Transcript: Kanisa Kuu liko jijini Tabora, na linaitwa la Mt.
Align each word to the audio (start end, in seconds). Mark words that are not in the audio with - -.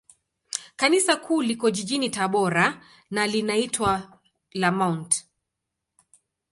Kanisa 0.75 1.15
Kuu 1.15 1.41
liko 1.41 1.69
jijini 1.69 2.09
Tabora, 2.09 2.81
na 3.11 3.27
linaitwa 3.27 4.19
la 4.53 4.71
Mt. 4.71 5.25